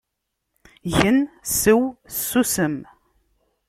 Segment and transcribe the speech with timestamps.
[0.95, 1.17] Gen,
[1.59, 1.85] seww,
[2.19, 2.75] susem.